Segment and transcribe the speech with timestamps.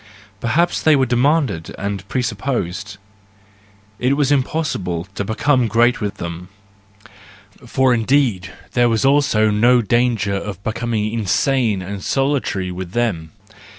[0.39, 2.97] Perhaps they were demanded and presupposed;
[3.99, 6.49] it was impossible to become great with them,
[7.67, 13.29] for indeed there was also no danger of becoming insane and solitary with them.